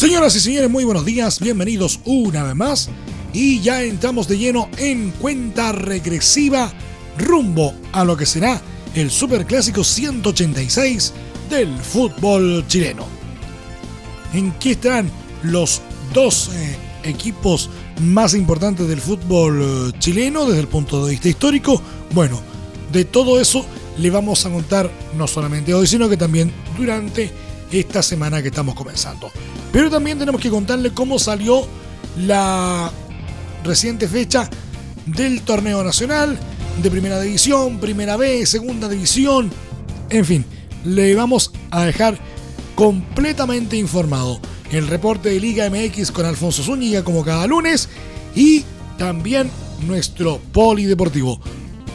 [0.00, 2.88] Señoras y señores, muy buenos días, bienvenidos una vez más
[3.34, 6.72] y ya entramos de lleno en cuenta regresiva
[7.18, 8.62] rumbo a lo que será
[8.94, 11.12] el Superclásico 186
[11.50, 13.04] del fútbol chileno.
[14.32, 15.10] ¿En qué están
[15.42, 15.82] los
[16.14, 17.68] dos eh, equipos
[18.00, 21.82] más importantes del fútbol eh, chileno desde el punto de vista histórico?
[22.14, 22.40] Bueno,
[22.90, 23.66] de todo eso
[23.98, 27.30] le vamos a contar no solamente hoy, sino que también durante
[27.70, 29.30] esta semana que estamos comenzando.
[29.72, 31.66] Pero también tenemos que contarle cómo salió
[32.18, 32.90] la
[33.64, 34.48] reciente fecha
[35.06, 36.38] del torneo nacional,
[36.82, 39.50] de primera división, primera B, segunda división,
[40.10, 40.44] en fin,
[40.84, 42.18] le vamos a dejar
[42.74, 44.40] completamente informado
[44.72, 47.88] el reporte de Liga MX con Alfonso Zúñiga como cada lunes
[48.34, 48.64] y
[48.98, 49.50] también
[49.86, 51.40] nuestro polideportivo.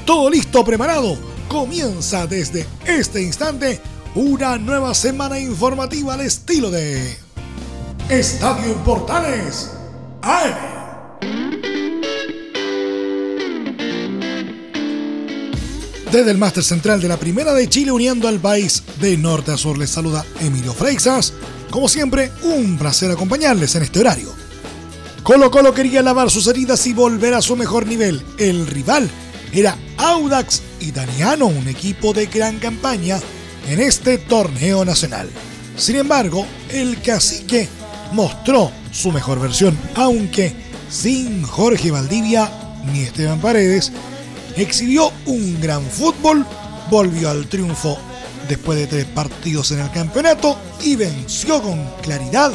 [0.06, 1.18] Todo listo, preparado.
[1.50, 3.82] Comienza desde este instante
[4.16, 7.25] una nueva semana informativa al estilo de
[8.10, 9.72] Estadio Portales
[16.12, 19.58] Desde el máster central de la Primera de Chile, uniendo al país de norte a
[19.58, 21.34] sur, les saluda Emilio Freixas.
[21.72, 24.30] Como siempre, un placer acompañarles en este horario.
[25.24, 28.22] Colo Colo quería lavar sus heridas y volver a su mejor nivel.
[28.38, 29.10] El rival
[29.52, 33.20] era Audax Italiano, un equipo de gran campaña
[33.68, 35.28] en este torneo nacional.
[35.76, 37.68] Sin embargo, el cacique
[38.12, 40.54] mostró su mejor versión, aunque
[40.90, 42.50] sin Jorge Valdivia
[42.92, 43.92] ni Esteban Paredes,
[44.56, 46.46] exhibió un gran fútbol,
[46.90, 47.98] volvió al triunfo
[48.48, 52.52] después de tres partidos en el campeonato y venció con claridad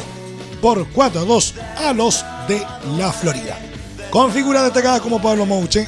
[0.61, 2.65] por 4 a 2 a los de
[2.97, 3.57] la Florida.
[4.09, 5.87] Con figuras destacadas como Pablo Mouche,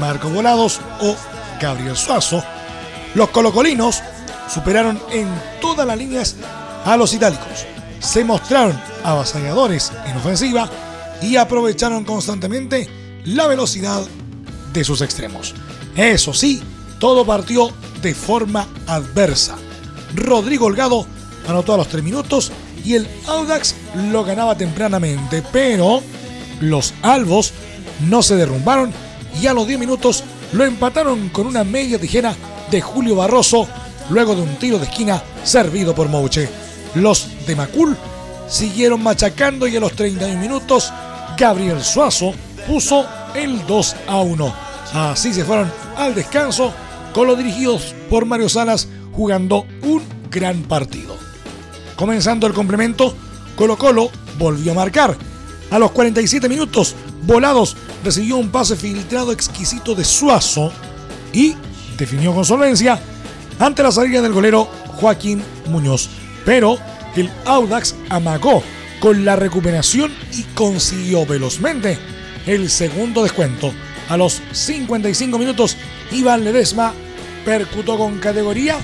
[0.00, 1.14] Marco Volados o
[1.60, 2.42] Gabriel Suazo,
[3.14, 4.02] los colocolinos
[4.52, 5.28] superaron en
[5.60, 6.36] todas las líneas
[6.84, 7.66] a los itálicos.
[8.00, 10.70] Se mostraron avasalladores en ofensiva
[11.20, 12.88] y aprovecharon constantemente
[13.24, 14.02] la velocidad
[14.72, 15.54] de sus extremos.
[15.96, 16.62] Eso sí,
[16.98, 17.70] todo partió
[18.02, 19.56] de forma adversa.
[20.14, 21.06] Rodrigo Holgado
[21.48, 22.52] anotó a los 3 minutos
[22.84, 23.74] y el Audax
[24.10, 26.02] lo ganaba tempranamente, pero
[26.60, 27.52] los albos
[28.08, 28.92] no se derrumbaron
[29.40, 32.34] y a los 10 minutos lo empataron con una media tijera
[32.70, 33.68] de Julio Barroso
[34.10, 36.48] luego de un tiro de esquina servido por Mouche.
[36.94, 37.96] Los de Macul
[38.48, 40.92] siguieron machacando y a los 31 minutos
[41.36, 42.32] Gabriel Suazo
[42.66, 44.54] puso el 2 a 1.
[44.94, 46.72] Así se fueron al descanso
[47.12, 51.16] con los dirigidos por Mario Salas jugando un gran partido.
[51.96, 53.14] Comenzando el complemento,
[53.56, 55.16] Colo Colo volvió a marcar.
[55.70, 60.72] A los 47 minutos, Volados recibió un pase filtrado exquisito de Suazo
[61.32, 61.54] y
[61.98, 63.00] definió con solvencia
[63.58, 64.68] ante la salida del golero
[65.00, 66.08] Joaquín Muñoz.
[66.48, 66.78] Pero
[67.14, 68.62] el Audax amagó
[69.00, 71.98] con la recuperación y consiguió velozmente
[72.46, 73.74] el segundo descuento.
[74.08, 75.76] A los 55 minutos,
[76.10, 76.94] Iván Ledesma
[77.44, 78.78] percutó con categoría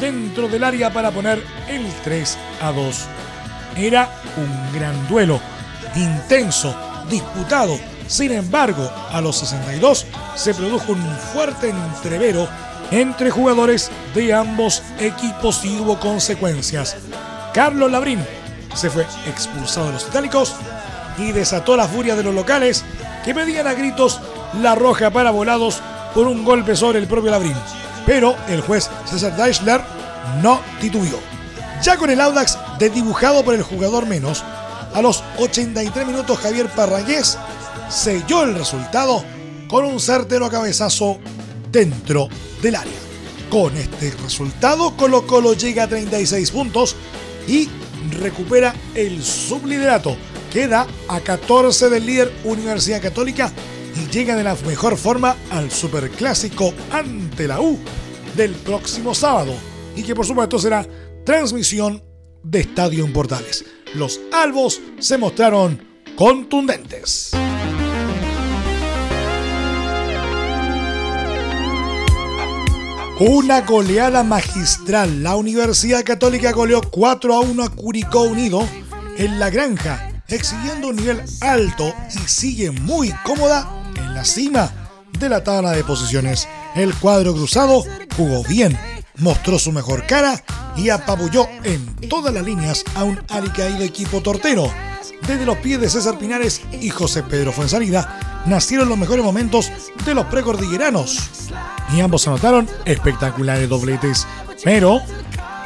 [0.00, 3.00] dentro del área para poner el 3 a 2.
[3.76, 5.38] Era un gran duelo,
[5.94, 6.74] intenso,
[7.10, 7.78] disputado.
[8.06, 12.48] Sin embargo, a los 62 se produjo un fuerte entrevero
[12.92, 16.96] entre jugadores de ambos equipos y hubo consecuencias.
[17.54, 18.24] Carlos Labrín
[18.74, 20.54] se fue expulsado de los itálicos
[21.18, 22.84] y desató la furia de los locales
[23.24, 24.20] que pedían a gritos
[24.60, 25.80] la roja para volados
[26.14, 27.56] por un golpe sobre el propio Labrín.
[28.04, 29.80] Pero el juez César Deichler
[30.42, 31.18] no titubeó.
[31.82, 34.44] Ya con el Audax desdibujado por el jugador menos,
[34.92, 37.38] a los 83 minutos Javier Parragués
[37.88, 39.24] selló el resultado
[39.68, 41.18] con un certero cabezazo
[41.72, 42.28] dentro
[42.60, 42.92] del área.
[43.50, 46.94] Con este resultado, Colo Colo llega a 36 puntos
[47.48, 47.68] y
[48.20, 50.16] recupera el subliderato.
[50.52, 53.50] Queda a 14 del líder Universidad Católica
[53.96, 57.78] y llega de la mejor forma al Superclásico ante la U
[58.36, 59.54] del próximo sábado.
[59.96, 60.86] Y que por supuesto será
[61.24, 62.02] transmisión
[62.42, 63.64] de Estadio en Portales.
[63.94, 65.82] Los albos se mostraron
[66.16, 67.32] contundentes.
[73.24, 75.22] Una goleada magistral.
[75.22, 78.66] La Universidad Católica goleó 4 a 1 a Curicó Unido
[79.16, 84.72] en la granja, exhibiendo un nivel alto y sigue muy cómoda en la cima
[85.20, 86.48] de la tabla de posiciones.
[86.74, 87.84] El cuadro cruzado
[88.16, 88.76] jugó bien,
[89.18, 90.42] mostró su mejor cara
[90.76, 94.68] y apabulló en todas las líneas a un alicaído equipo tortero.
[95.26, 99.70] Desde los pies de César Pinares y José Pedro Fuensalida nacieron los mejores momentos
[100.04, 101.50] de los precordilleranos
[101.94, 104.26] y ambos anotaron espectaculares dobletes.
[104.64, 105.00] Pero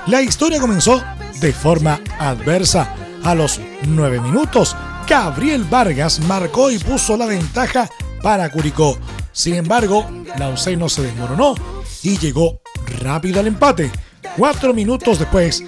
[0.06, 1.02] la historia comenzó
[1.40, 2.94] de forma adversa.
[3.24, 4.76] A los nueve minutos,
[5.08, 7.90] Gabriel Vargas marcó y puso la ventaja
[8.22, 8.96] para Curicó.
[9.32, 10.08] Sin embargo,
[10.38, 11.54] la UC no se desmoronó
[12.02, 12.60] y llegó
[13.00, 13.90] rápido al empate.
[14.36, 15.64] Cuatro minutos después,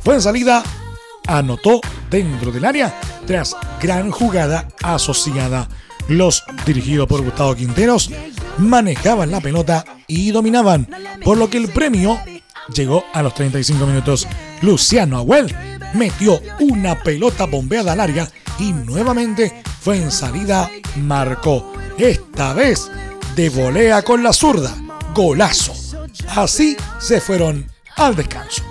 [0.00, 0.62] fue en salida,
[1.30, 1.80] anotó
[2.10, 5.68] dentro del área tras gran jugada asociada.
[6.08, 8.10] Los dirigidos por Gustavo Quinteros
[8.58, 10.88] manejaban la pelota y dominaban,
[11.24, 12.20] por lo que el premio
[12.74, 14.26] llegó a los 35 minutos.
[14.60, 15.54] Luciano Agüel
[15.94, 18.28] metió una pelota bombeada al área
[18.58, 21.72] y nuevamente fue en salida, marcó.
[21.96, 22.90] Esta vez
[23.36, 24.74] de volea con la zurda.
[25.14, 25.74] Golazo.
[26.28, 28.62] Así se fueron al descanso.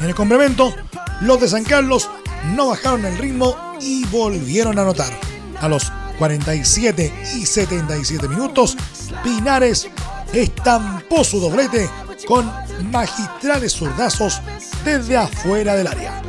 [0.00, 0.74] En el complemento,
[1.22, 2.10] los de San Carlos
[2.54, 5.12] no bajaron el ritmo y volvieron a anotar.
[5.60, 8.76] A los 47 y 77 minutos,
[9.22, 9.88] Pinares
[10.32, 11.88] estampó su doblete
[12.26, 12.50] con
[12.90, 14.40] magistrales zurdazos
[14.84, 16.22] desde afuera del área.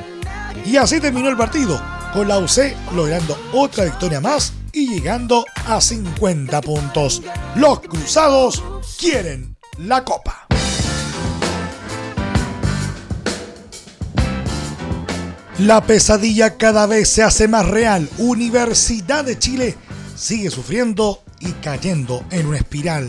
[0.65, 1.81] Y así terminó el partido,
[2.13, 7.21] con la UC logrando otra victoria más y llegando a 50 puntos.
[7.55, 8.63] Los Cruzados
[8.97, 10.42] quieren la copa.
[15.59, 18.09] La pesadilla cada vez se hace más real.
[18.17, 19.77] Universidad de Chile
[20.15, 23.07] sigue sufriendo y cayendo en una espiral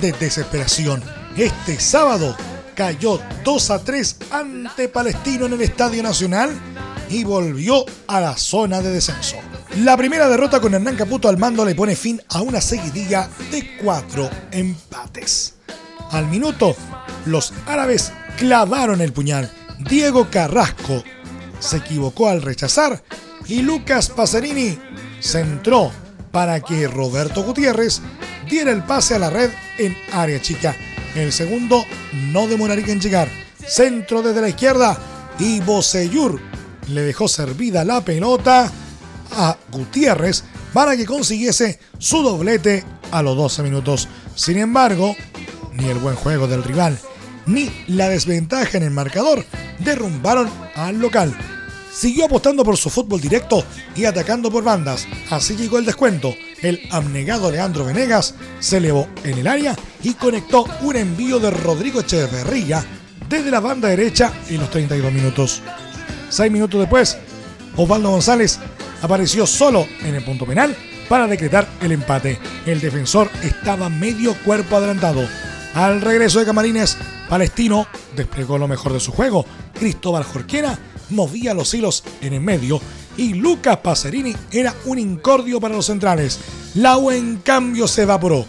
[0.00, 1.00] de desesperación.
[1.36, 2.36] Este sábado
[2.74, 6.50] cayó 2 a 3 ante Palestino en el Estadio Nacional
[7.10, 9.36] y volvió a la zona de descenso.
[9.84, 13.76] La primera derrota con Hernán Caputo al mando le pone fin a una seguidilla de
[13.80, 15.54] cuatro empates.
[16.10, 16.74] Al minuto,
[17.26, 19.48] los árabes clavaron el puñal.
[19.78, 21.04] Diego Carrasco
[21.58, 23.02] se equivocó al rechazar
[23.46, 24.78] y Lucas Pacerini
[25.20, 25.90] centró
[26.30, 28.00] para que Roberto Gutiérrez
[28.48, 30.74] diera el pase a la red en área chica.
[31.14, 33.28] El segundo no demoraría en llegar.
[33.66, 34.98] Centro desde la izquierda
[35.38, 36.40] y Boseyur
[36.88, 38.70] le dejó servida la pelota
[39.32, 44.08] a Gutiérrez para que consiguiese su doblete a los 12 minutos.
[44.34, 45.14] Sin embargo,
[45.72, 46.98] ni el buen juego del rival
[47.46, 49.44] ni la desventaja en el marcador
[49.80, 51.34] derrumbaron al local
[51.94, 53.64] siguió apostando por su fútbol directo
[53.94, 55.06] y atacando por bandas.
[55.30, 56.34] Así llegó el descuento.
[56.60, 62.00] El abnegado Leandro Venegas se elevó en el área y conectó un envío de Rodrigo
[62.00, 62.84] Echeverría
[63.28, 65.62] desde la banda derecha en los 32 minutos.
[66.28, 67.16] Seis minutos después,
[67.76, 68.58] Osvaldo González
[69.02, 70.76] apareció solo en el punto penal
[71.08, 72.38] para decretar el empate.
[72.66, 75.28] El defensor estaba medio cuerpo adelantado.
[75.74, 76.96] Al regreso de Camarines,
[77.28, 79.44] Palestino desplegó lo mejor de su juego.
[79.74, 80.78] Cristóbal Jorquera
[81.10, 82.80] movía los hilos en el medio
[83.16, 86.38] y Lucas Pacerini era un incordio para los centrales.
[86.74, 88.46] Lau en cambio se evaporó.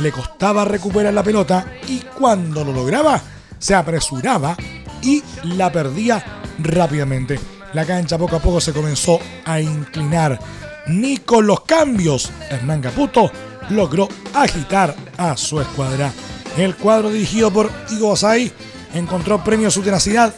[0.00, 3.22] Le costaba recuperar la pelota y cuando lo lograba
[3.58, 4.56] se apresuraba
[5.00, 7.38] y la perdía rápidamente.
[7.72, 10.40] La cancha poco a poco se comenzó a inclinar.
[10.88, 13.30] Ni con los cambios Hernán Caputo
[13.70, 16.12] logró agitar a su escuadra.
[16.56, 18.52] El cuadro dirigido por Igo Asai
[18.94, 20.32] encontró premio a su tenacidad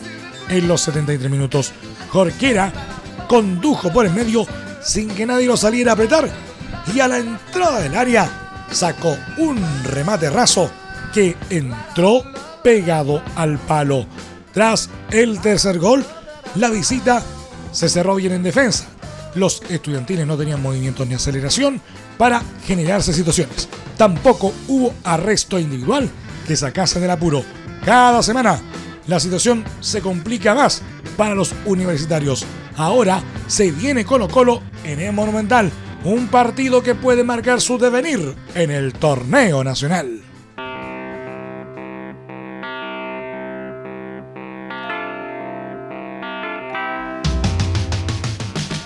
[0.49, 1.73] en los 73 minutos.
[2.11, 2.73] Jorquera
[3.29, 4.47] condujo por el medio
[4.83, 6.31] sin que nadie lo saliera a apretar
[6.95, 10.71] y a la entrada del área sacó un remate raso
[11.13, 12.23] que entró
[12.63, 14.07] pegado al palo.
[14.53, 16.05] Tras el tercer gol,
[16.55, 17.23] la visita
[17.73, 18.87] se cerró bien en defensa.
[19.35, 21.81] Los estudiantiles no tenían movimientos ni aceleración
[22.19, 23.69] para generarse situaciones.
[23.97, 26.09] Tampoco hubo arresto individual
[26.47, 27.45] que sacase del apuro.
[27.85, 28.61] Cada semana
[29.07, 30.83] la situación se complica más
[31.17, 32.45] para los universitarios.
[32.77, 35.71] Ahora se viene Colo Colo en el Monumental,
[36.05, 40.26] un partido que puede marcar su devenir en el torneo nacional.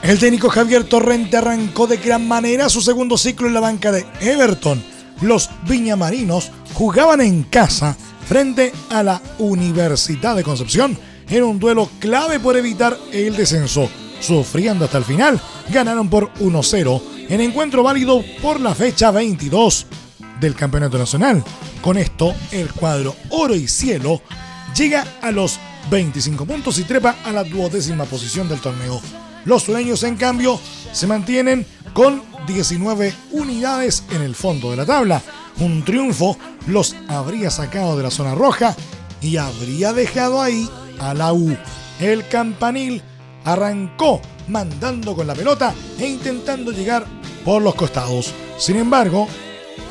[0.03, 4.07] El técnico Javier Torrente arrancó de gran manera su segundo ciclo en la banca de
[4.21, 4.83] Everton.
[5.21, 10.97] Los viñamarinos jugaban en casa frente a la Universidad de Concepción
[11.29, 13.91] en un duelo clave por evitar el descenso.
[14.21, 15.41] Sufriendo hasta el final,
[15.71, 19.87] ganaron por 1-0 en encuentro válido por la fecha 22
[20.41, 21.45] del Campeonato Nacional.
[21.83, 24.23] Con esto, el cuadro Oro y Cielo
[24.75, 25.59] llega a los
[25.91, 29.01] 25 puntos y trepa a la duodécima posición del torneo.
[29.45, 30.61] Los sureños, en cambio,
[30.93, 35.23] se mantienen con 19 unidades en el fondo de la tabla.
[35.59, 38.77] Un triunfo los habría sacado de la zona roja
[39.21, 40.69] y habría dejado ahí
[40.99, 41.57] a la U.
[42.01, 43.03] El campanil
[43.45, 47.07] arrancó mandando con la pelota e intentando llegar
[47.45, 48.33] por los costados.
[48.59, 49.29] Sin embargo,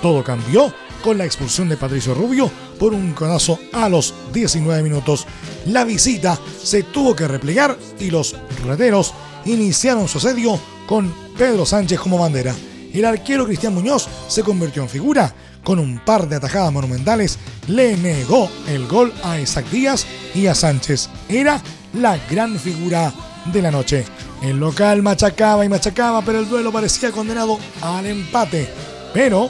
[0.01, 5.25] todo cambió con la expulsión de Patricio Rubio por un codazo a los 19 minutos.
[5.68, 9.13] La visita se tuvo que replegar y los reteros
[9.46, 12.55] iniciaron su asedio con Pedro Sánchez como bandera.
[12.93, 15.34] El arquero Cristian Muñoz se convirtió en figura.
[15.63, 20.55] Con un par de atajadas monumentales le negó el gol a Isaac Díaz y a
[20.55, 21.10] Sánchez.
[21.27, 21.62] Era
[21.93, 23.13] la gran figura
[23.51, 24.05] de la noche.
[24.41, 28.69] El local machacaba y machacaba, pero el duelo parecía condenado al empate.
[29.13, 29.50] Pero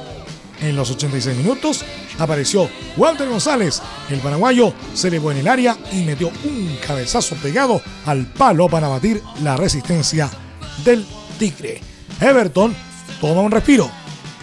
[0.61, 1.85] en los 86 minutos
[2.19, 3.81] apareció Walter González.
[4.09, 8.87] El paraguayo se elevó en el área y metió un cabezazo pegado al palo para
[8.87, 10.29] batir la resistencia
[10.83, 11.05] del
[11.37, 11.81] Tigre.
[12.19, 12.75] Everton
[13.19, 13.89] toma un respiro.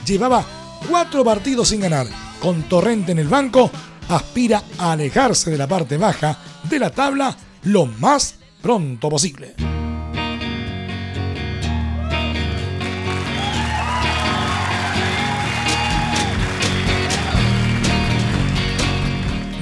[0.07, 0.45] Llevaba
[0.89, 2.07] cuatro partidos sin ganar.
[2.41, 3.71] Con Torrente en el banco,
[4.09, 9.66] aspira a alejarse de la parte baja de la tabla lo más pronto posible.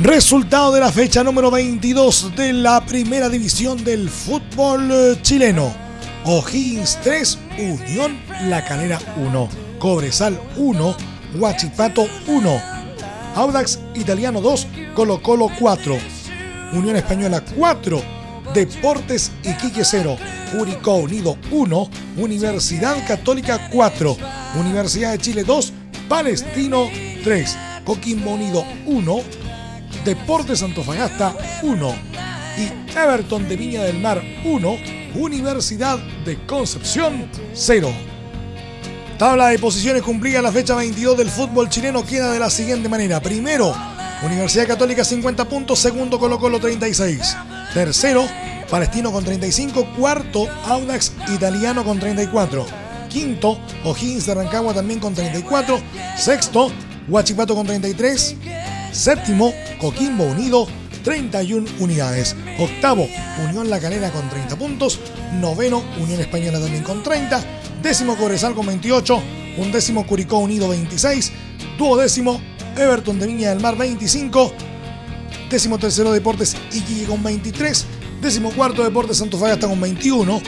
[0.04, 5.74] Resultado de la fecha número 22 de la primera división del fútbol eh, chileno.
[6.26, 10.96] O'Higgins 3, Unión La Calera 1, Cobresal 1,
[11.38, 12.62] Huachipato 1,
[13.34, 15.96] Audax Italiano 2, Colo Colo 4,
[16.74, 18.02] Unión Española 4,
[18.52, 20.18] Deportes Iquique 0,
[20.54, 24.18] Curicó Unido 1, Universidad Católica 4,
[24.60, 25.72] Universidad de Chile 2,
[26.10, 26.90] Palestino
[27.24, 27.56] 3,
[27.86, 29.43] Coquimbo Unido 1,
[30.04, 31.94] Deportes Antofagasta 1
[32.58, 34.76] y Everton de Viña del Mar 1,
[35.14, 37.90] Universidad de Concepción 0.
[39.18, 43.20] Tabla de posiciones cumplida la fecha 22 del fútbol chileno queda de la siguiente manera.
[43.20, 43.74] Primero,
[44.22, 47.36] Universidad Católica 50 puntos, segundo Colo Colo 36,
[47.72, 48.26] tercero
[48.70, 52.66] Palestino con 35, cuarto Audax Italiano con 34,
[53.08, 55.80] quinto O'Higgins de Rancagua también con 34,
[56.18, 56.70] sexto
[57.08, 58.36] Huachipato con 33,
[58.94, 59.52] Séptimo,
[59.84, 60.66] Coquimbo Unido,
[61.02, 62.34] 31 unidades.
[62.58, 63.06] Octavo,
[63.46, 64.98] Unión La Calera con 30 puntos.
[65.34, 67.44] Noveno, Unión Española también con 30.
[67.82, 69.22] Décimo, Corezal con 28.
[69.58, 71.32] Undécimo, Curicó Unido 26.
[71.76, 72.40] Duodécimo,
[72.78, 74.54] Everton de Viña del Mar 25.
[75.50, 77.84] Décimo tercero, Deportes Iquique con 23.
[78.22, 80.40] Décimo cuarto, Deportes Santofagasta con 21.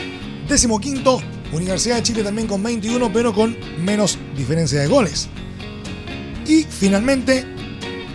[0.48, 1.20] Décimo quinto,
[1.52, 5.28] Universidad de Chile también con 21, pero con menos diferencia de goles.
[6.46, 7.55] Y finalmente,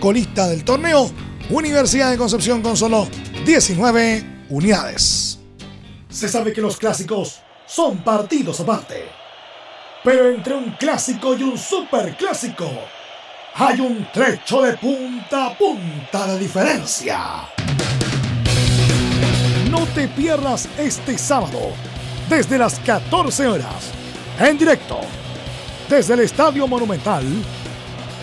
[0.02, 1.08] colista del torneo,
[1.48, 3.06] Universidad de Concepción con solo
[3.46, 5.38] 19 unidades.
[6.08, 9.04] Se sabe que los clásicos son partidos aparte.
[10.02, 12.68] Pero entre un clásico y un superclásico
[13.54, 17.20] hay un trecho de punta a punta de diferencia.
[19.70, 21.74] No te pierdas este sábado,
[22.28, 23.92] desde las 14 horas,
[24.40, 24.98] en directo,
[25.88, 27.24] desde el Estadio Monumental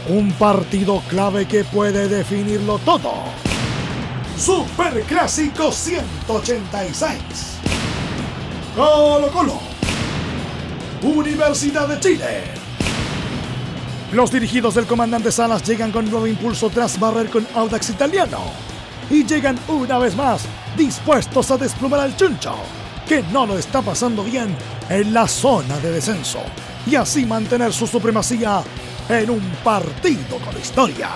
[0.10, 3.14] un partido clave que puede definirlo todo.
[4.36, 7.20] Super Clásico 186.
[8.76, 9.60] Colo Colo.
[11.04, 12.44] Universidad de Chile.
[14.12, 18.40] Los dirigidos del comandante Salas llegan con nuevo impulso tras barrer con Audax Italiano.
[19.12, 20.42] Y llegan una vez más
[20.76, 22.56] dispuestos a desplumar al chuncho,
[23.08, 24.56] que no lo está pasando bien
[24.90, 26.40] en la zona de descenso.
[26.88, 28.64] Y así mantener su supremacía
[29.10, 31.10] en un partido con historia.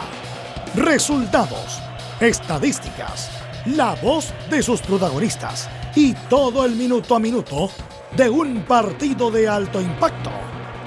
[0.75, 1.79] Resultados,
[2.19, 3.29] estadísticas,
[3.67, 7.69] la voz de sus protagonistas y todo el minuto a minuto
[8.17, 10.31] de un partido de alto impacto.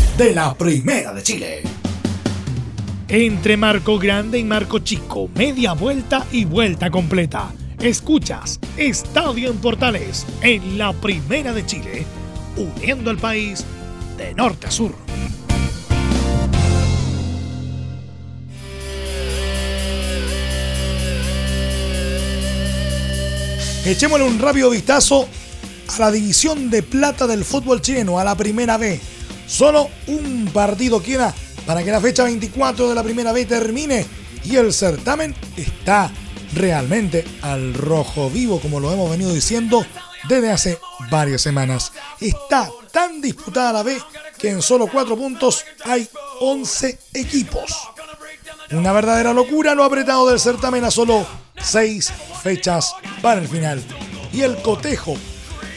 [0.21, 1.63] de la Primera de Chile.
[3.07, 7.51] Entre Marco Grande y Marco Chico, media vuelta y vuelta completa.
[7.79, 12.05] Escuchas Estadio en Portales en la Primera de Chile,
[12.55, 13.65] uniendo al país
[14.15, 14.93] de norte a sur.
[23.85, 25.27] Echémosle un rápido vistazo
[25.87, 28.99] a la división de plata del fútbol chileno, a la primera B.
[29.51, 34.05] Solo un partido queda para que la fecha 24 de la primera B termine
[34.45, 36.09] y el certamen está
[36.55, 39.85] realmente al rojo vivo, como lo hemos venido diciendo
[40.29, 40.79] desde hace
[41.09, 41.91] varias semanas.
[42.21, 44.01] Está tan disputada la B
[44.37, 46.07] que en solo cuatro puntos hay
[46.39, 47.89] 11 equipos.
[48.71, 51.27] Una verdadera locura lo apretado del certamen a solo
[51.61, 52.09] seis
[52.41, 53.83] fechas para el final.
[54.31, 55.17] Y el cotejo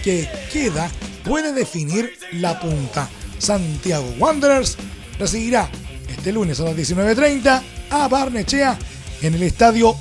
[0.04, 0.88] que queda
[1.24, 3.10] puede definir la punta.
[3.44, 4.78] Santiago Wanderers
[5.18, 5.68] recibirá
[6.08, 8.78] este lunes a las 19.30 a Barnechea
[9.20, 9.94] en el estadio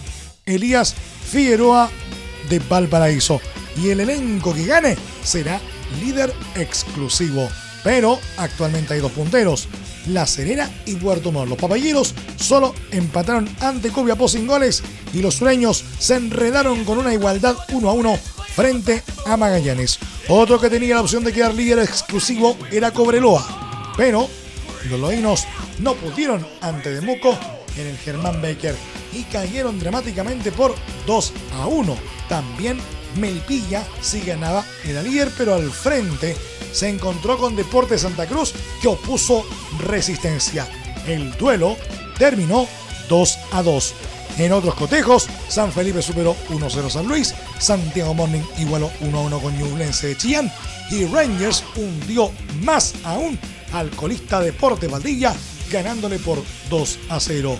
[0.46, 0.96] Elías
[1.30, 1.90] Figueroa
[2.50, 3.42] de Valparaíso.
[3.76, 4.96] Y el elenco que gane
[5.26, 5.60] será
[6.00, 7.50] líder exclusivo.
[7.84, 9.68] Pero actualmente hay dos punteros,
[10.08, 11.50] La Serena y Puerto Montt.
[11.50, 14.82] Los papayeros solo empataron ante Copiapó sin goles
[15.14, 18.20] y los sureños se enredaron con una igualdad 1 a 1
[18.56, 20.00] frente a Magallanes.
[20.28, 24.30] Otro que tenía la opción de quedar líder exclusivo era Cobreloa, pero
[24.90, 25.46] los loinos
[25.80, 27.38] no pudieron ante Demuco
[27.78, 28.76] en el Germán Baker
[29.12, 31.98] y cayeron dramáticamente por 2 a 1.
[32.30, 32.80] También
[33.20, 36.36] Melpilla sí ganaba, era líder, pero al frente
[36.72, 39.46] se encontró con Deporte Santa Cruz que opuso
[39.80, 40.68] resistencia.
[41.08, 41.78] El duelo
[42.18, 42.68] terminó
[43.10, 43.94] 2 a 2.
[44.38, 50.08] En otros cotejos, San Felipe superó 1-0 San Luis, Santiago Morning igualó 1-1 con Ñublense
[50.08, 50.52] de Chillán
[50.90, 53.38] y Rangers hundió más aún
[53.74, 55.36] al colista Deporte Valdilla
[55.72, 57.58] ganándole por 2 a 0.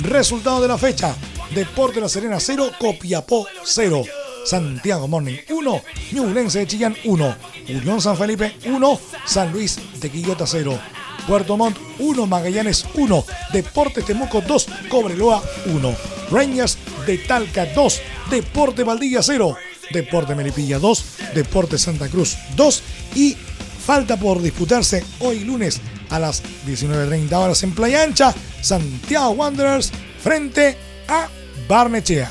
[0.00, 1.14] Resultado de la fecha,
[1.54, 4.02] Deporte La Serena 0, Copiapó 0.
[4.44, 5.82] Santiago Morning 1,
[6.12, 7.36] Ñublense de Chillán 1,
[7.68, 10.78] Unión San Felipe 1, San Luis de Quillota 0.
[11.26, 15.96] Puerto Montt 1, Magallanes 1, Deportes Temuco 2, Cobreloa 1,
[16.34, 19.56] Rangers de Talca 2, Deporte Valdilla 0,
[19.92, 22.82] Deporte Melipilla 2, Deporte Santa Cruz 2
[23.14, 23.36] y
[23.84, 30.76] falta por disputarse hoy lunes a las 19.30 horas en Playa Ancha, Santiago Wanderers frente
[31.08, 31.28] a
[31.68, 32.30] Barnechea.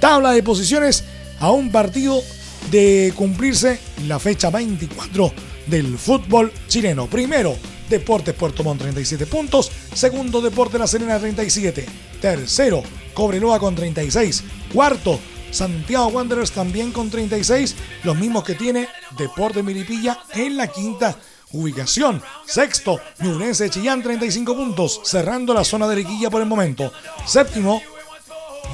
[0.00, 1.04] Tabla de posiciones
[1.40, 2.22] a un partido
[2.70, 5.32] de cumplirse la fecha 24
[5.66, 7.06] del fútbol chileno.
[7.06, 7.56] Primero,
[7.92, 9.70] Deportes Puerto Montt 37 puntos.
[9.92, 11.84] Segundo, Deportes La Serena 37.
[12.22, 14.44] Tercero, Cobreloa con 36.
[14.72, 17.76] Cuarto, Santiago Wanderers también con 36.
[18.04, 21.18] Los mismos que tiene Deportes Milipilla en la quinta
[21.52, 22.22] ubicación.
[22.46, 25.02] Sexto, Ñublense Chillán 35 puntos.
[25.04, 26.90] Cerrando la zona de Riquilla por el momento.
[27.26, 27.82] Séptimo,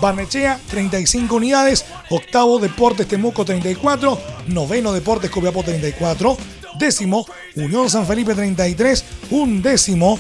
[0.00, 1.84] Barnechea 35 unidades.
[2.10, 4.16] Octavo, Deportes Temuco 34.
[4.46, 6.36] Noveno, Deportes Copiapó 34
[6.78, 10.18] décimo, Unión San Felipe 33, un décimo,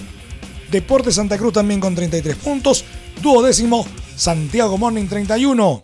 [0.70, 2.84] Deportes Santa Cruz también con 33 puntos,
[3.22, 5.82] duodécimo, Santiago Morning 31,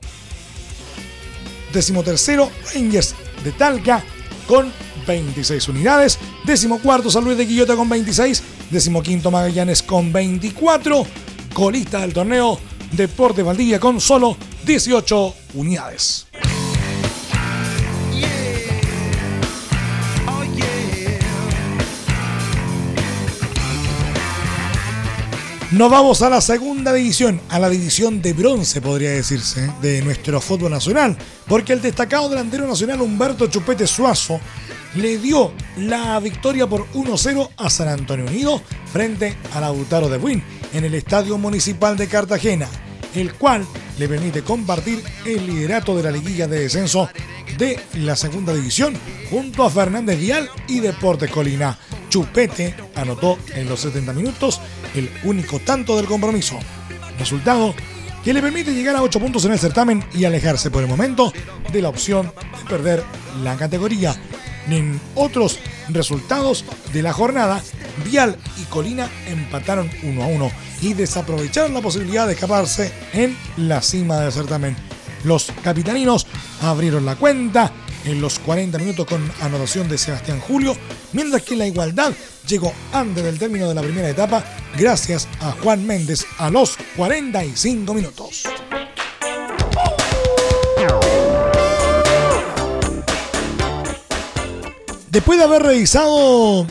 [1.73, 4.05] décimo tercero, Rangers de Talca
[4.47, 4.73] con
[5.07, 11.07] 26 unidades, décimo cuarto, San Luis de Quillota con 26, décimo quinto, Magallanes con 24,
[11.53, 12.59] colista del torneo,
[12.93, 16.27] Deporte Valdivia con solo 18 unidades.
[25.75, 30.41] Nos vamos a la segunda división, a la división de bronce, podría decirse, de nuestro
[30.41, 34.39] fútbol nacional, porque el destacado delantero nacional Humberto Chupete Suazo
[34.95, 40.45] le dio la victoria por 1-0 a San Antonio Unido frente a Lautaro de Buin
[40.73, 42.69] en el Estadio Municipal de Cartagena,
[43.17, 43.67] el cual
[43.99, 47.09] le permite compartir el liderato de la liguilla de descenso
[47.59, 48.95] de la segunda división
[49.29, 51.77] junto a Fernández Vial y Deportes Colina.
[52.09, 54.61] Chupete anotó en los 70 minutos
[54.95, 56.59] el único tanto del compromiso.
[57.19, 57.75] Resultado
[58.25, 61.33] que le permite llegar a 8 puntos en el certamen y alejarse por el momento
[61.73, 63.05] de la opción de perder
[63.43, 64.17] la categoría.
[64.69, 65.59] En otros
[65.91, 67.63] resultados de la jornada,
[68.05, 73.83] Vial y Colina empataron 1 a 1 y desaprovecharon la posibilidad de escaparse en la
[73.83, 74.77] cima del certamen.
[75.25, 76.27] Los capitaninos
[76.63, 77.73] abrieron la cuenta
[78.05, 80.77] en los 40 minutos con anotación de Sebastián Julio,
[81.13, 82.13] mientras que la igualdad
[82.47, 84.45] llegó antes del término de la primera etapa
[84.77, 88.45] gracias a Juan Méndez a los 45 minutos.
[95.11, 96.67] Después de haber revisado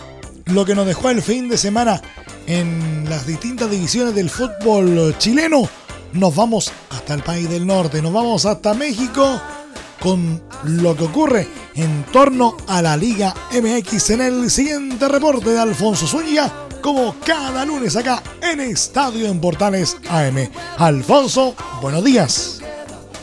[0.46, 2.02] lo que nos dejó el fin de semana
[2.46, 5.70] en las distintas divisiones del fútbol chileno,
[6.12, 9.42] nos vamos hasta el país del norte, nos vamos hasta México
[10.04, 15.60] con lo que ocurre en torno a la Liga MX en el siguiente reporte de
[15.60, 20.50] Alfonso Zúñiga, como cada lunes acá en Estadio en Portales AM.
[20.78, 22.60] Alfonso, buenos días.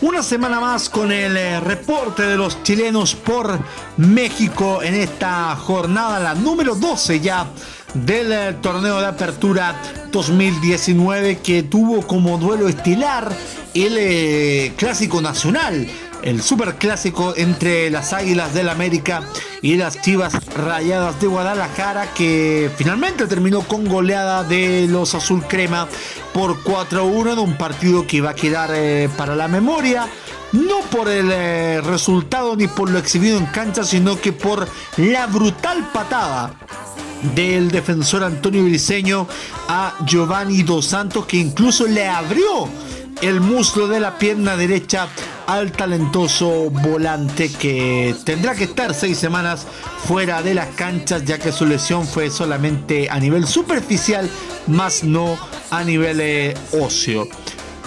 [0.01, 3.59] Una semana más con el eh, reporte de los chilenos por
[3.99, 7.47] México en esta jornada, la número 12 ya
[7.93, 9.77] del eh, torneo de apertura
[10.11, 13.31] 2019 que tuvo como duelo estilar
[13.75, 15.87] el eh, clásico nacional
[16.23, 19.23] el superclásico entre las Águilas del América
[19.63, 25.89] y las Chivas Rayadas de Guadalajara que finalmente terminó con goleada de los Azul Crema
[26.33, 30.09] por 4-1 en un partido que iba a quedar eh, para la memoria.
[30.53, 35.27] No por el eh, resultado ni por lo exhibido en cancha, sino que por la
[35.27, 36.55] brutal patada
[37.35, 39.27] del defensor Antonio Briseño
[39.69, 42.69] a Giovanni Dos Santos que incluso le abrió
[43.23, 45.09] el muslo de la pierna derecha
[45.47, 49.67] al talentoso volante que tendrá que estar seis semanas
[50.07, 54.29] fuera de las canchas ya que su lesión fue solamente a nivel superficial
[54.67, 55.39] más no
[55.71, 57.29] a nivel eh, óseo.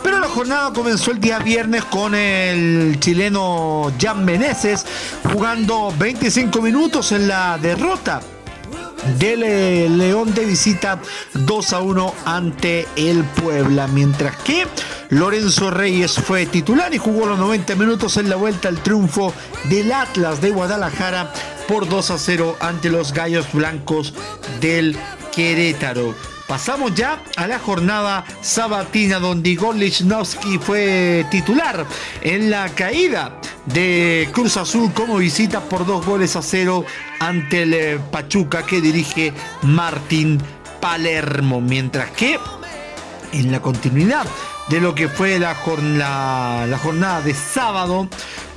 [0.04, 4.86] Pero la jornada comenzó el día viernes con el chileno Jan Meneses
[5.32, 8.22] jugando 25 minutos en la derrota
[9.20, 11.00] del León de visita
[11.34, 14.68] 2 a 1 ante el Puebla, mientras que
[15.10, 19.34] Lorenzo Reyes fue titular y jugó los 90 minutos en la vuelta al triunfo
[19.66, 21.32] del Atlas de Guadalajara
[21.68, 24.14] por 2 a 0 ante los Gallos Blancos
[24.60, 24.98] del
[25.34, 26.33] Querétaro.
[26.54, 31.84] Pasamos ya a la jornada sabatina donde Igor Lichnowsky fue titular
[32.22, 36.86] en la caída de Cruz Azul como visita por dos goles a cero
[37.20, 40.40] ante el eh, Pachuca que dirige Martín
[40.80, 41.60] Palermo.
[41.60, 42.38] Mientras que
[43.32, 44.28] en la continuidad
[44.70, 45.56] de lo que fue la,
[46.68, 48.08] la, jornada de sábado,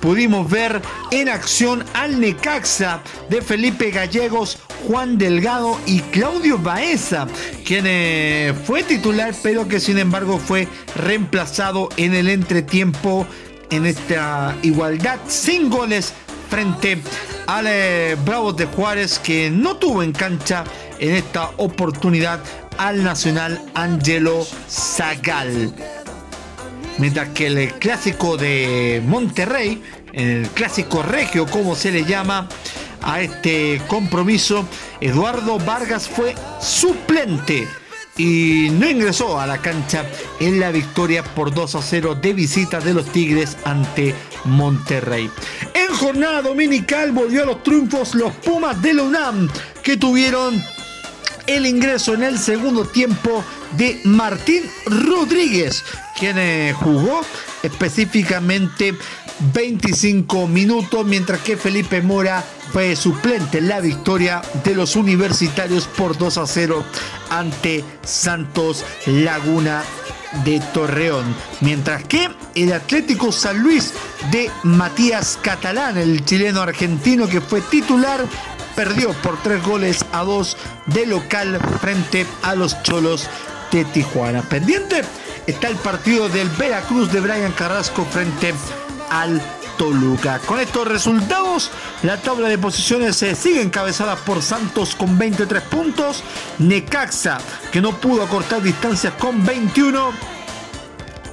[0.00, 7.26] pudimos ver en acción al Necaxa de Felipe Gallegos, Juan Delgado y Claudio Baeza,
[7.64, 13.26] quien eh, fue titular, pero que sin embargo fue reemplazado en el entretiempo
[13.70, 16.12] en esta igualdad sin goles
[16.48, 16.98] frente
[17.46, 20.64] al eh, Bravos de Juárez que no tuvo en cancha
[20.98, 22.40] en esta oportunidad
[22.78, 25.74] al Nacional Angelo Zagal.
[26.98, 32.48] Mientras que el clásico de Monterrey, el clásico regio como se le llama
[33.06, 34.68] a este compromiso,
[35.00, 37.68] Eduardo Vargas fue suplente
[38.18, 40.04] y no ingresó a la cancha
[40.40, 44.14] en la victoria por 2 a 0 de visita de los Tigres ante
[44.44, 45.30] Monterrey.
[45.74, 49.48] En jornada dominical volvió a los triunfos los Pumas de la UNAM
[49.82, 50.60] que tuvieron
[51.46, 53.44] el ingreso en el segundo tiempo
[53.76, 55.84] de Martín Rodríguez,
[56.18, 57.20] quien eh, jugó
[57.62, 58.94] específicamente
[59.52, 66.16] 25 minutos, mientras que Felipe Mora fue suplente en la victoria de los universitarios por
[66.16, 66.84] 2 a 0
[67.30, 69.82] ante Santos Laguna
[70.44, 71.34] de Torreón.
[71.60, 73.92] Mientras que el Atlético San Luis
[74.30, 78.24] de Matías Catalán, el chileno argentino que fue titular,
[78.74, 83.28] perdió por 3 goles a 2 de local frente a los Cholos
[83.72, 84.42] de Tijuana.
[84.42, 85.02] Pendiente
[85.46, 88.54] está el partido del Veracruz de Brian Carrasco frente
[89.10, 89.40] al
[89.76, 90.38] Toluca.
[90.40, 91.70] Con estos resultados,
[92.02, 96.22] la tabla de posiciones se sigue encabezada por Santos con 23 puntos,
[96.58, 97.38] Necaxa,
[97.70, 100.12] que no pudo acortar distancias con 21,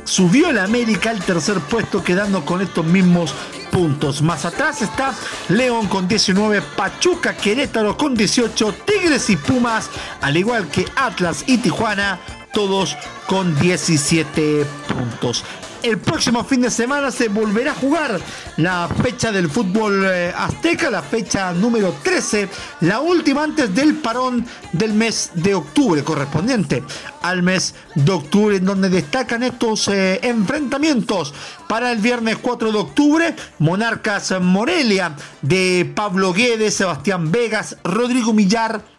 [0.04, 3.34] subió el América al tercer puesto quedando con estos mismos
[3.72, 4.22] puntos.
[4.22, 5.14] Más atrás está
[5.50, 9.90] León con 19, Pachuca, Querétaro con 18, Tigres y Pumas,
[10.22, 12.20] al igual que Atlas y Tijuana
[12.54, 15.44] todos con 17 puntos.
[15.84, 18.18] El próximo fin de semana se volverá a jugar
[18.56, 22.48] la fecha del fútbol eh, azteca, la fecha número 13,
[22.80, 26.84] la última antes del parón del mes de octubre, correspondiente
[27.22, 31.34] al mes de octubre, en donde destacan estos eh, enfrentamientos.
[31.68, 38.93] Para el viernes 4 de octubre, Monarcas Morelia de Pablo Guedes, Sebastián Vegas, Rodrigo Millar,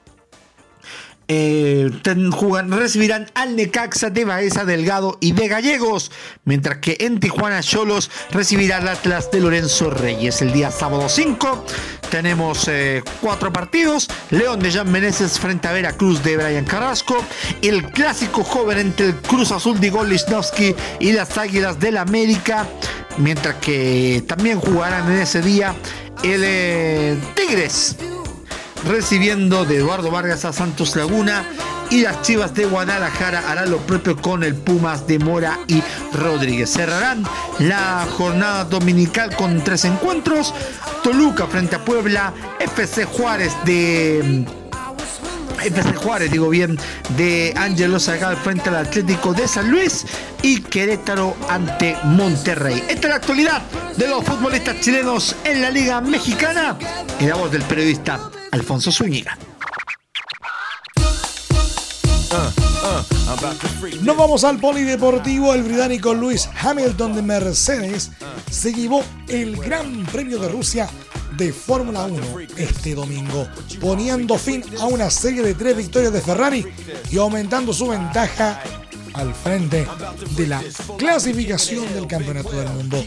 [1.29, 1.91] eh,
[2.69, 6.11] recibirán al Necaxa de Baeza Delgado y de Gallegos,
[6.45, 10.43] mientras que en Tijuana Cholos recibirá al Atlas de Lorenzo Reyes.
[10.43, 11.65] El día sábado 5
[12.11, 17.25] tenemos eh, cuatro partidos: León de Jan Meneses frente a Veracruz de Brian Carrasco,
[17.63, 20.07] el clásico joven entre el Cruz Azul de Igor
[21.01, 22.67] y las Águilas del América,
[23.19, 25.75] mientras que también jugarán en ese día
[26.23, 27.97] el eh, Tigres
[28.87, 31.45] recibiendo de Eduardo Vargas a Santos Laguna
[31.91, 36.71] y las Chivas de Guadalajara harán lo propio con el Pumas de Mora y Rodríguez.
[36.71, 37.25] Cerrarán
[37.59, 40.55] la jornada dominical con tres encuentros.
[41.03, 44.45] Toluca frente a Puebla, FC Juárez de
[45.65, 46.79] FC Juárez, digo bien,
[47.17, 50.05] de Ángelo Zagal frente al Atlético de San Luis
[50.43, 52.83] y Querétaro ante Monterrey.
[52.89, 53.63] Esta es la actualidad
[53.97, 56.77] de los futbolistas chilenos en la Liga Mexicana
[57.19, 59.39] y la voz del periodista Alfonso Zúñiga.
[64.03, 65.55] Nos vamos al polideportivo.
[65.55, 68.11] El británico Luis Hamilton de Mercedes
[68.51, 70.89] se llevó el Gran Premio de Rusia
[71.37, 72.23] de Fórmula 1
[72.57, 73.47] este domingo,
[73.81, 76.67] poniendo fin a una serie de tres victorias de Ferrari
[77.11, 78.61] y aumentando su ventaja
[79.15, 79.87] al frente
[80.37, 80.63] de la
[80.99, 83.03] clasificación del Campeonato del Mundo.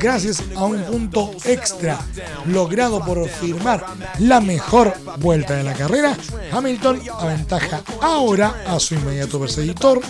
[0.00, 2.00] Gracias a un punto extra
[2.46, 3.84] logrado por firmar
[4.18, 6.16] la mejor vuelta de la carrera,
[6.50, 10.00] Hamilton aventaja ahora a su inmediato perseguidor,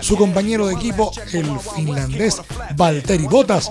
[0.00, 2.40] su compañero de equipo, el finlandés
[2.76, 3.70] Valtteri Bottas,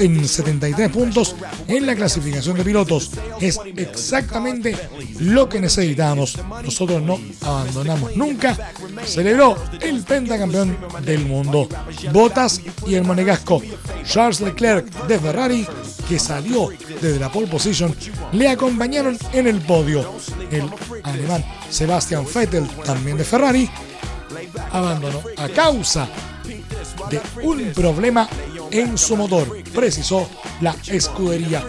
[0.00, 1.34] en 73 puntos
[1.66, 3.10] en la clasificación de pilotos.
[3.40, 4.76] Es exactamente
[5.20, 6.36] lo que necesitamos.
[6.62, 8.56] Nosotros no abandonamos nunca.
[9.04, 11.68] Celebró el pentacampeón del mundo.
[12.12, 13.62] Bottas y el monegasco
[14.04, 15.66] Charles Leclerc de Ferrari,
[16.08, 17.94] que salió desde la pole position,
[18.32, 20.14] le acompañaron en el podio.
[20.50, 20.70] El
[21.02, 23.70] alemán Sebastian Vettel, también de Ferrari,
[24.72, 26.08] abandonó a causa
[27.10, 28.28] de un problema
[28.70, 30.28] en su motor, precisó
[30.60, 31.64] la escudería.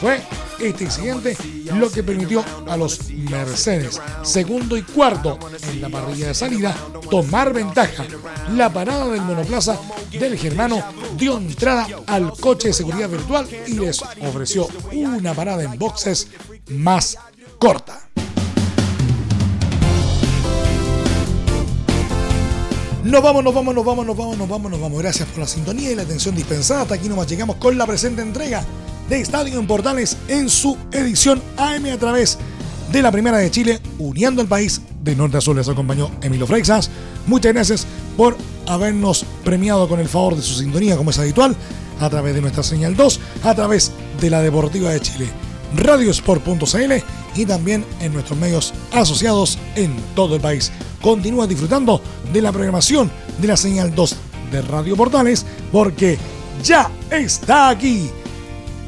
[0.00, 0.22] Fue
[0.60, 1.36] este incidente
[1.74, 5.38] lo que permitió a los Mercedes, segundo y cuarto
[5.70, 6.74] en la parrilla de salida,
[7.10, 8.04] tomar ventaja.
[8.54, 9.78] La parada del monoplaza
[10.10, 10.82] del germano
[11.16, 16.28] dio entrada al coche de seguridad virtual y les ofreció una parada en boxes
[16.68, 17.16] más
[17.58, 18.10] corta.
[23.04, 24.98] Nos vamos, nos vamos, nos vamos, nos vamos, nos vamos, nos vamos.
[24.98, 26.82] Gracias por la sintonía y la atención dispensada.
[26.82, 28.62] Hasta aquí nomás llegamos con la presente entrega
[29.08, 32.38] de Estadio en Portales en su edición AM a través
[32.92, 35.56] de la Primera de Chile, uniendo el país de norte a sur.
[35.56, 36.90] Les acompañó Emilio Freixas.
[37.26, 37.86] Muchas gracias
[38.18, 38.36] por
[38.66, 41.56] habernos premiado con el favor de su sintonía, como es habitual,
[42.00, 45.26] a través de nuestra señal 2, a través de la Deportiva de Chile,
[45.76, 46.92] radiosport.cl
[47.34, 50.72] y también en nuestros medios asociados en todo el país.
[51.00, 52.00] Continúa disfrutando
[52.32, 54.16] de la programación de la señal 2
[54.52, 56.18] de Radio Portales porque
[56.62, 58.10] ya está aquí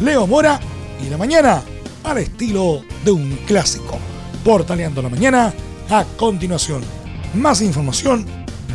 [0.01, 0.61] Leo Mora
[1.05, 1.63] y la mañana
[2.05, 3.99] al estilo de un clásico.
[4.45, 5.55] Portaleando la mañana
[5.89, 6.83] a continuación.
[7.35, 8.27] Más información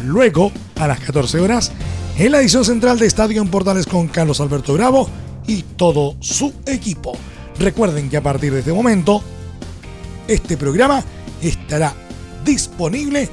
[0.05, 1.71] luego a las 14 horas
[2.17, 5.09] en la edición central de Estadio en Portales con Carlos Alberto Bravo
[5.45, 7.13] y todo su equipo.
[7.59, 9.23] Recuerden que a partir de este momento
[10.27, 11.03] este programa
[11.41, 11.93] estará
[12.45, 13.29] disponible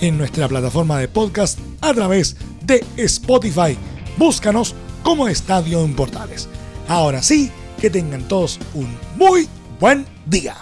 [0.00, 3.76] en nuestra plataforma de podcast a través de Spotify.
[4.18, 6.48] Búscanos como Estadio en Portales.
[6.88, 9.48] Ahora sí, que tengan todos un muy
[9.80, 10.56] buen día.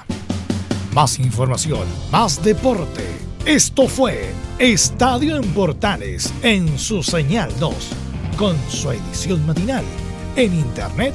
[0.92, 3.04] Más información, más deporte.
[3.46, 7.74] Esto fue Estadio en Portales en su señal 2,
[8.36, 9.84] con su edición matinal.
[10.36, 11.14] En internet